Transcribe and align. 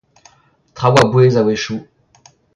Traoù 0.75 0.97
a 1.01 1.05
bouez 1.11 1.35
a-wechoù. 1.39 1.79